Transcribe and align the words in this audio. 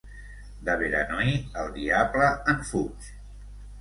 De 0.69 0.77
Beranui, 0.83 1.35
el 1.65 1.69
diable 1.77 2.31
en 2.55 2.67
fuig. 2.71 3.13